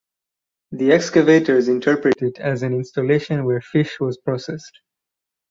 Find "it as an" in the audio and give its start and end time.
2.23-2.73